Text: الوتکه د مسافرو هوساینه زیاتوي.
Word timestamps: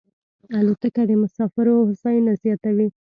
الوتکه 0.57 1.03
د 1.09 1.11
مسافرو 1.23 1.85
هوساینه 1.87 2.33
زیاتوي. 2.43 2.87